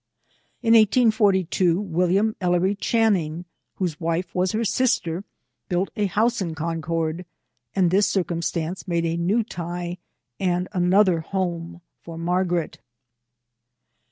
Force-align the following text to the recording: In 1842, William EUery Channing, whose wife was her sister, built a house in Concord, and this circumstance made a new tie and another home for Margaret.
In 0.63 0.73
1842, 0.73 1.79
William 1.79 2.35
EUery 2.41 2.73
Channing, 2.75 3.45
whose 3.75 3.99
wife 3.99 4.33
was 4.33 4.51
her 4.53 4.65
sister, 4.65 5.23
built 5.69 5.91
a 5.95 6.07
house 6.07 6.41
in 6.41 6.55
Concord, 6.55 7.23
and 7.75 7.91
this 7.91 8.07
circumstance 8.07 8.87
made 8.87 9.05
a 9.05 9.15
new 9.15 9.43
tie 9.43 9.99
and 10.39 10.67
another 10.73 11.19
home 11.19 11.81
for 12.01 12.17
Margaret. 12.17 12.79